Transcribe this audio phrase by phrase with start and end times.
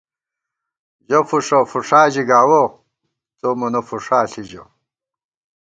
[1.07, 2.63] ژَہ فُݭہ فُݭا ژِی گاوَہ،
[3.39, 4.63] څو مونہ فُݭا ݪی ژَہ